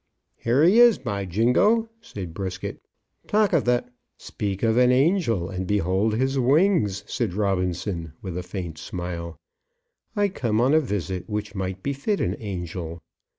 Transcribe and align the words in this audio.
"Here 0.37 0.63
he 0.63 0.79
is, 0.79 0.97
by 0.97 1.25
jingo," 1.27 1.87
said 2.01 2.33
Brisket. 2.33 2.81
"Talk 3.27 3.53
of 3.53 3.65
the" 3.65 3.85
"Speak 4.29 4.63
of 4.63 4.75
an 4.75 4.91
angel 4.91 5.47
and 5.47 5.67
behold 5.67 6.15
his 6.15 6.39
wings," 6.39 7.03
said 7.05 7.35
Robinson, 7.35 8.13
with 8.19 8.35
a 8.35 8.41
faint 8.41 8.79
smile. 8.79 9.37
"I 10.15 10.29
come 10.29 10.59
on 10.59 10.73
a 10.73 10.79
visit 10.79 11.29
which 11.29 11.53
might 11.53 11.83
befit 11.83 12.19
an 12.19 12.35
angel. 12.39 13.03